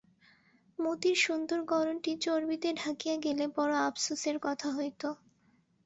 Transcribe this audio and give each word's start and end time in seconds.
মতির 0.79 1.17
সুন্দর 1.17 1.59
গড়নটি 1.65 2.11
চর্বিতে 2.21 2.69
ঢাকিয়া 2.75 3.15
গেলে 3.25 3.45
বড় 3.57 3.73
আপসোসের 3.87 4.37
কথা 4.41 4.67
হইত। 4.71 5.01